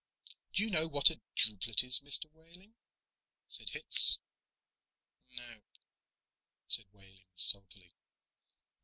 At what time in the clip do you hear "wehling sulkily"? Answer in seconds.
6.91-7.93